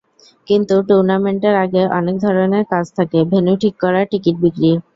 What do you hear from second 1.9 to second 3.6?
অনেক ধরনের কাজ থাকে—ভেন্যু